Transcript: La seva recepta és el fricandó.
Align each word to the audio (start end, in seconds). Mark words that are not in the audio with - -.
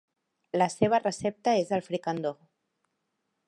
La 0.61 0.67
seva 0.75 0.99
recepta 1.03 1.55
és 1.65 1.71
el 1.79 1.87
fricandó. 1.91 2.33